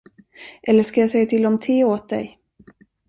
Eller 0.63 0.83
skall 0.83 1.01
jag 1.01 1.09
säga 1.09 1.25
till 1.25 1.45
om 1.45 1.59
te 1.59 1.83
åt 1.83 2.09
dig? 2.09 2.39